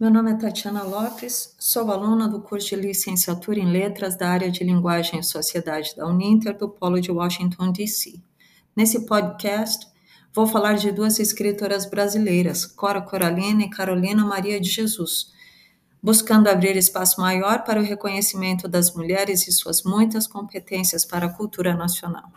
Meu 0.00 0.12
nome 0.12 0.30
é 0.30 0.36
Tatiana 0.36 0.84
Lopes, 0.84 1.56
sou 1.58 1.90
aluna 1.90 2.28
do 2.28 2.40
curso 2.40 2.68
de 2.68 2.76
Licenciatura 2.76 3.58
em 3.58 3.68
Letras 3.68 4.16
da 4.16 4.28
área 4.28 4.48
de 4.48 4.62
Linguagem 4.62 5.18
e 5.18 5.24
Sociedade 5.24 5.96
da 5.96 6.06
Uninter, 6.06 6.56
do 6.56 6.68
Polo 6.68 7.00
de 7.00 7.10
Washington, 7.10 7.72
D.C. 7.72 8.22
Nesse 8.76 9.06
podcast, 9.06 9.88
vou 10.32 10.46
falar 10.46 10.74
de 10.74 10.92
duas 10.92 11.18
escritoras 11.18 11.84
brasileiras, 11.84 12.64
Cora 12.64 13.02
Coralina 13.02 13.64
e 13.64 13.70
Carolina 13.70 14.24
Maria 14.24 14.60
de 14.60 14.70
Jesus, 14.70 15.32
buscando 16.00 16.46
abrir 16.46 16.76
espaço 16.76 17.20
maior 17.20 17.64
para 17.64 17.80
o 17.80 17.84
reconhecimento 17.84 18.68
das 18.68 18.94
mulheres 18.94 19.48
e 19.48 19.52
suas 19.52 19.82
muitas 19.82 20.28
competências 20.28 21.04
para 21.04 21.26
a 21.26 21.32
cultura 21.32 21.74
nacional. 21.74 22.30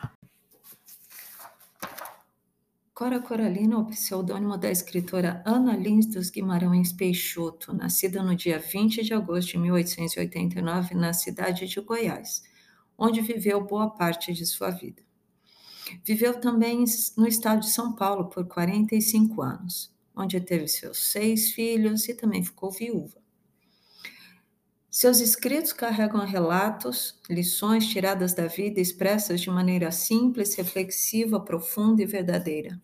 Cora 3.01 3.19
Coralina 3.19 3.73
é 3.73 3.77
o 3.79 3.85
pseudônimo 3.85 4.55
da 4.59 4.69
escritora 4.69 5.41
Ana 5.43 5.75
Lins 5.75 6.05
dos 6.05 6.29
Guimarães 6.29 6.93
Peixoto, 6.93 7.73
nascida 7.73 8.21
no 8.21 8.35
dia 8.35 8.59
20 8.59 9.01
de 9.01 9.11
agosto 9.11 9.53
de 9.53 9.57
1889 9.57 10.93
na 10.93 11.11
cidade 11.11 11.65
de 11.67 11.81
Goiás, 11.81 12.43
onde 12.95 13.19
viveu 13.19 13.59
boa 13.65 13.89
parte 13.89 14.31
de 14.31 14.45
sua 14.45 14.69
vida. 14.69 15.01
Viveu 16.03 16.39
também 16.39 16.85
no 17.17 17.27
estado 17.27 17.61
de 17.61 17.71
São 17.71 17.95
Paulo 17.95 18.29
por 18.29 18.45
45 18.47 19.41
anos, 19.41 19.91
onde 20.15 20.39
teve 20.39 20.67
seus 20.67 21.11
seis 21.11 21.53
filhos 21.53 22.07
e 22.07 22.13
também 22.13 22.43
ficou 22.43 22.69
viúva. 22.69 23.19
Seus 24.91 25.21
escritos 25.21 25.73
carregam 25.73 26.23
relatos, 26.23 27.19
lições 27.27 27.87
tiradas 27.87 28.35
da 28.35 28.45
vida 28.45 28.79
expressas 28.79 29.41
de 29.41 29.49
maneira 29.49 29.91
simples, 29.91 30.53
reflexiva, 30.53 31.39
profunda 31.39 32.03
e 32.03 32.05
verdadeira. 32.05 32.79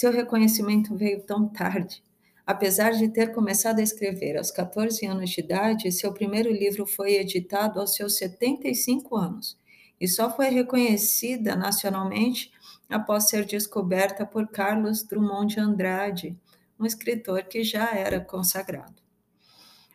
Seu 0.00 0.10
reconhecimento 0.10 0.96
veio 0.96 1.20
tão 1.20 1.46
tarde. 1.46 2.02
Apesar 2.46 2.92
de 2.92 3.06
ter 3.06 3.34
começado 3.34 3.80
a 3.80 3.82
escrever 3.82 4.38
aos 4.38 4.50
14 4.50 5.04
anos 5.04 5.28
de 5.28 5.40
idade, 5.42 5.92
seu 5.92 6.10
primeiro 6.10 6.50
livro 6.50 6.86
foi 6.86 7.16
editado 7.16 7.78
aos 7.78 7.94
seus 7.94 8.16
75 8.16 9.14
anos 9.14 9.58
e 10.00 10.08
só 10.08 10.34
foi 10.34 10.48
reconhecida 10.48 11.54
nacionalmente 11.54 12.50
após 12.88 13.28
ser 13.28 13.44
descoberta 13.44 14.24
por 14.24 14.48
Carlos 14.48 15.02
Drummond 15.02 15.56
de 15.56 15.60
Andrade, 15.60 16.34
um 16.78 16.86
escritor 16.86 17.42
que 17.42 17.62
já 17.62 17.94
era 17.94 18.20
consagrado. 18.20 19.02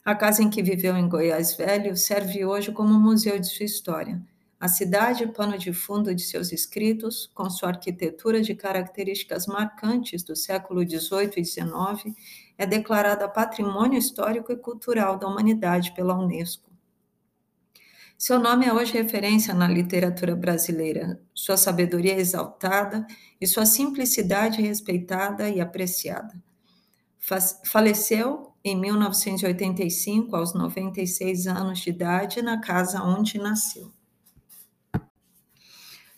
A 0.06 0.14
casa 0.14 0.44
em 0.44 0.52
que 0.52 0.62
viveu 0.62 0.96
em 0.96 1.10
Goiás 1.10 1.56
Velho 1.58 1.98
serve 1.98 2.46
hoje 2.46 2.72
como 2.72 2.94
museu 3.00 3.40
de 3.40 3.48
sua 3.48 3.66
história 3.66 4.22
a 4.60 4.68
cidade, 4.68 5.28
pano 5.28 5.58
de 5.58 5.74
fundo 5.74 6.16
de 6.16 6.24
seus 6.24 6.52
escritos, 6.52 7.30
com 7.34 7.50
sua 7.50 7.70
arquitetura 7.70 8.42
de 8.42 8.56
características 8.56 9.48
marcantes 9.48 10.24
do 10.24 10.36
século 10.36 10.82
XVIII 10.82 11.34
e 11.38 11.44
XIX, 11.44 12.16
é 12.58 12.66
declarada 12.66 13.28
Patrimônio 13.28 14.00
Histórico 14.00 14.52
e 14.52 14.58
Cultural 14.58 15.20
da 15.20 15.28
Humanidade 15.28 15.94
pela 15.94 16.18
Unesco. 16.18 16.72
Seu 18.18 18.40
nome 18.40 18.66
é 18.66 18.74
hoje 18.74 18.94
referência 18.94 19.54
na 19.54 19.68
literatura 19.68 20.38
brasileira, 20.38 21.22
sua 21.34 21.58
sabedoria 21.58 22.14
é 22.14 22.20
exaltada 22.20 23.06
e 23.42 23.46
sua 23.46 23.66
simplicidade 23.66 24.62
respeitada 24.62 25.50
e 25.50 25.60
apreciada. 25.60 26.34
Faleceu 27.66 28.54
em 28.64 28.80
1985, 28.80 30.36
aos 30.36 30.54
96 30.54 31.46
anos 31.46 31.80
de 31.80 31.90
idade, 31.90 32.42
na 32.42 32.62
casa 32.62 33.04
onde 33.04 33.38
nasceu. 33.38 33.95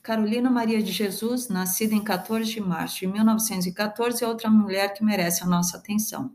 Carolina 0.08 0.50
Maria 0.50 0.82
de 0.82 0.94
Jesus, 0.94 1.50
nascida 1.50 1.94
em 1.94 2.02
14 2.02 2.50
de 2.50 2.62
março 2.62 3.02
de 3.02 3.08
1914, 3.08 4.24
é 4.24 4.28
outra 4.30 4.50
mulher 4.50 4.94
que 4.94 5.04
merece 5.04 5.44
a 5.44 5.46
nossa 5.46 5.76
atenção. 5.76 6.32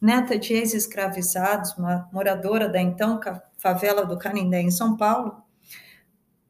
Neta 0.00 0.38
de 0.38 0.54
ex-escravizados, 0.54 1.74
moradora 2.12 2.68
da 2.68 2.80
então 2.80 3.18
favela 3.58 4.06
do 4.06 4.16
Canindé, 4.16 4.60
em 4.60 4.70
São 4.70 4.96
Paulo, 4.96 5.42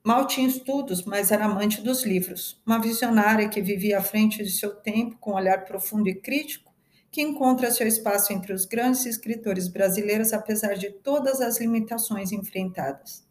mal 0.04 0.26
tinha 0.26 0.46
estudos, 0.46 1.02
mas 1.06 1.30
era 1.30 1.46
amante 1.46 1.80
dos 1.80 2.04
livros. 2.04 2.60
Uma 2.66 2.78
visionária 2.78 3.48
que 3.48 3.62
vivia 3.62 3.96
à 3.96 4.02
frente 4.02 4.44
de 4.44 4.50
seu 4.50 4.74
tempo, 4.74 5.16
com 5.18 5.30
um 5.30 5.36
olhar 5.36 5.64
profundo 5.64 6.10
e 6.10 6.14
crítico, 6.14 6.74
que 7.10 7.22
encontra 7.22 7.70
seu 7.70 7.88
espaço 7.88 8.34
entre 8.34 8.52
os 8.52 8.66
grandes 8.66 9.06
escritores 9.06 9.66
brasileiros, 9.66 10.34
apesar 10.34 10.74
de 10.74 10.90
todas 10.90 11.40
as 11.40 11.58
limitações 11.58 12.32
enfrentadas 12.32 13.25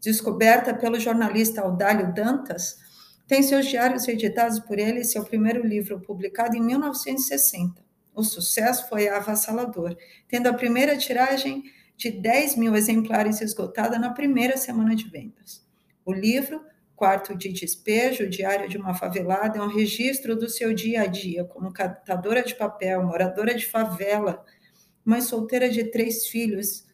descoberta 0.00 0.74
pelo 0.74 0.98
jornalista 0.98 1.60
Audálio 1.60 2.12
Dantas, 2.12 2.78
tem 3.26 3.42
seus 3.42 3.66
diários 3.66 4.08
editados 4.08 4.58
por 4.58 4.78
ele 4.78 5.00
e 5.00 5.04
seu 5.04 5.24
primeiro 5.24 5.64
livro 5.64 6.00
publicado 6.00 6.56
em 6.56 6.60
1960. 6.60 7.80
O 8.12 8.24
sucesso 8.24 8.88
foi 8.88 9.08
avassalador, 9.08 9.96
tendo 10.26 10.48
a 10.48 10.52
primeira 10.52 10.96
tiragem 10.96 11.62
de 11.96 12.10
10 12.10 12.56
mil 12.56 12.74
exemplares 12.74 13.40
esgotada 13.40 13.98
na 13.98 14.10
primeira 14.10 14.56
semana 14.56 14.96
de 14.96 15.08
vendas. 15.08 15.64
O 16.04 16.12
livro, 16.12 16.60
Quarto 16.96 17.36
de 17.36 17.50
Despejo, 17.50 18.28
Diário 18.28 18.68
de 18.68 18.76
uma 18.76 18.94
Favelada, 18.94 19.58
é 19.58 19.62
um 19.62 19.68
registro 19.68 20.34
do 20.34 20.48
seu 20.48 20.74
dia 20.74 21.02
a 21.02 21.06
dia 21.06 21.44
como 21.44 21.72
catadora 21.72 22.42
de 22.42 22.54
papel, 22.54 23.04
moradora 23.04 23.54
de 23.54 23.66
favela, 23.66 24.44
mãe 25.04 25.20
solteira 25.20 25.68
de 25.68 25.84
três 25.84 26.26
filhos, 26.26 26.86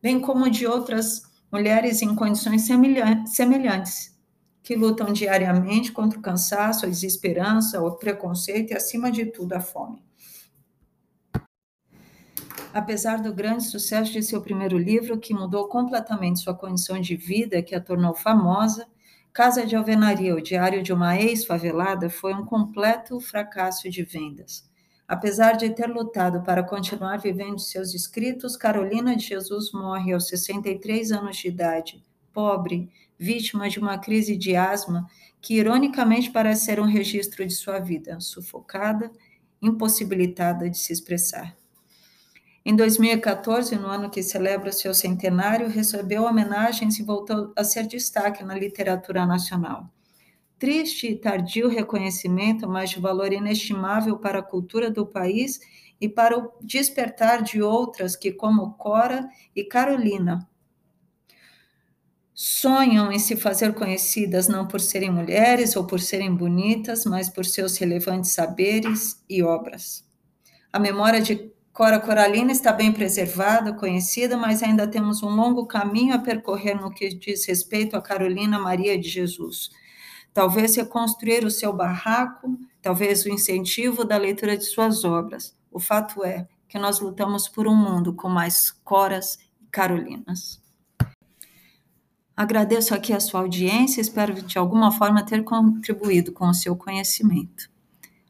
bem 0.00 0.20
como 0.20 0.48
de 0.48 0.66
outras 0.66 1.22
mulheres 1.52 2.00
em 2.00 2.14
condições 2.14 2.62
semelhantes, 3.26 4.18
que 4.62 4.74
lutam 4.74 5.12
diariamente 5.12 5.92
contra 5.92 6.18
o 6.18 6.22
cansaço, 6.22 6.86
a 6.86 6.88
desesperança, 6.88 7.82
o 7.82 7.92
preconceito 7.92 8.70
e, 8.70 8.74
acima 8.74 9.12
de 9.12 9.26
tudo, 9.26 9.52
a 9.52 9.60
fome. 9.60 10.02
Apesar 12.72 13.20
do 13.20 13.34
grande 13.34 13.64
sucesso 13.64 14.10
de 14.12 14.22
seu 14.22 14.40
primeiro 14.40 14.78
livro, 14.78 15.18
que 15.18 15.34
mudou 15.34 15.68
completamente 15.68 16.40
sua 16.40 16.54
condição 16.54 16.98
de 16.98 17.14
vida, 17.14 17.62
que 17.62 17.74
a 17.74 17.80
tornou 17.80 18.14
famosa, 18.14 18.86
Casa 19.30 19.66
de 19.66 19.76
Alvenaria, 19.76 20.34
o 20.34 20.40
Diário 20.40 20.82
de 20.82 20.92
uma 20.92 21.18
Ex-Favelada, 21.18 22.08
foi 22.08 22.32
um 22.32 22.44
completo 22.44 23.20
fracasso 23.20 23.90
de 23.90 24.02
vendas. 24.04 24.70
Apesar 25.12 25.58
de 25.58 25.68
ter 25.68 25.90
lutado 25.90 26.40
para 26.40 26.62
continuar 26.62 27.18
vivendo 27.18 27.58
seus 27.58 27.92
escritos, 27.92 28.56
Carolina 28.56 29.14
de 29.14 29.22
Jesus 29.22 29.70
morre 29.70 30.14
aos 30.14 30.26
63 30.26 31.12
anos 31.12 31.36
de 31.36 31.48
idade, 31.48 32.02
pobre, 32.32 32.90
vítima 33.18 33.68
de 33.68 33.78
uma 33.78 33.98
crise 33.98 34.38
de 34.38 34.56
asma 34.56 35.06
que, 35.38 35.58
ironicamente, 35.58 36.30
parece 36.30 36.64
ser 36.64 36.80
um 36.80 36.86
registro 36.86 37.46
de 37.46 37.52
sua 37.52 37.78
vida, 37.78 38.18
sufocada, 38.20 39.12
impossibilitada 39.60 40.70
de 40.70 40.78
se 40.78 40.94
expressar. 40.94 41.54
Em 42.64 42.74
2014, 42.74 43.76
no 43.76 43.88
ano 43.88 44.08
que 44.08 44.22
celebra 44.22 44.72
seu 44.72 44.94
centenário, 44.94 45.68
recebeu 45.68 46.24
homenagens 46.24 46.98
e 46.98 47.02
voltou 47.02 47.52
a 47.54 47.62
ser 47.62 47.86
destaque 47.86 48.42
na 48.42 48.54
literatura 48.54 49.26
nacional. 49.26 49.90
Triste 50.62 51.08
e 51.08 51.16
tardio 51.16 51.68
reconhecimento, 51.68 52.68
mas 52.68 52.90
de 52.90 53.00
valor 53.00 53.32
inestimável 53.32 54.16
para 54.16 54.38
a 54.38 54.42
cultura 54.44 54.92
do 54.92 55.04
país 55.04 55.58
e 56.00 56.08
para 56.08 56.38
o 56.38 56.52
despertar 56.62 57.42
de 57.42 57.60
outras 57.60 58.14
que, 58.14 58.30
como 58.30 58.74
Cora 58.74 59.28
e 59.56 59.64
Carolina, 59.64 60.48
sonham 62.32 63.10
em 63.10 63.18
se 63.18 63.34
fazer 63.34 63.74
conhecidas 63.74 64.46
não 64.46 64.68
por 64.68 64.80
serem 64.80 65.10
mulheres 65.10 65.74
ou 65.74 65.84
por 65.84 65.98
serem 65.98 66.32
bonitas, 66.32 67.04
mas 67.06 67.28
por 67.28 67.44
seus 67.44 67.76
relevantes 67.76 68.30
saberes 68.30 69.20
e 69.28 69.42
obras. 69.42 70.06
A 70.72 70.78
memória 70.78 71.20
de 71.20 71.50
Cora 71.72 71.98
Coralina 71.98 72.52
está 72.52 72.72
bem 72.72 72.92
preservada, 72.92 73.72
conhecida, 73.72 74.36
mas 74.36 74.62
ainda 74.62 74.86
temos 74.86 75.24
um 75.24 75.30
longo 75.34 75.66
caminho 75.66 76.14
a 76.14 76.20
percorrer 76.20 76.80
no 76.80 76.94
que 76.94 77.08
diz 77.08 77.46
respeito 77.46 77.96
a 77.96 78.00
Carolina 78.00 78.60
Maria 78.60 78.96
de 78.96 79.08
Jesus 79.08 79.81
talvez 80.32 80.76
reconstruir 80.76 81.44
o 81.44 81.50
seu 81.50 81.72
barraco, 81.72 82.58
talvez 82.80 83.24
o 83.24 83.28
incentivo 83.28 84.04
da 84.04 84.16
leitura 84.16 84.56
de 84.56 84.64
suas 84.64 85.04
obras. 85.04 85.56
O 85.70 85.78
fato 85.78 86.24
é 86.24 86.46
que 86.68 86.78
nós 86.78 87.00
lutamos 87.00 87.48
por 87.48 87.66
um 87.66 87.76
mundo 87.76 88.14
com 88.14 88.28
mais 88.28 88.70
Coras 88.70 89.38
e 89.60 89.66
Carolinas. 89.66 90.60
Agradeço 92.34 92.94
aqui 92.94 93.12
a 93.12 93.20
sua 93.20 93.40
audiência, 93.40 94.00
espero 94.00 94.34
de 94.34 94.58
alguma 94.58 94.90
forma 94.90 95.24
ter 95.24 95.44
contribuído 95.44 96.32
com 96.32 96.48
o 96.48 96.54
seu 96.54 96.74
conhecimento. 96.74 97.70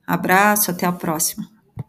Abraço, 0.05 0.71
até 0.71 0.85
a 0.87 0.93
próxima. 0.93 1.52